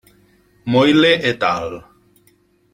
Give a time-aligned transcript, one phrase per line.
[0.65, 1.83] Moyle et al.